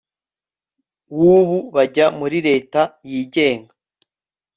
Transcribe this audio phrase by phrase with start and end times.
[1.19, 3.73] w ubu bajya muri Leta yigenga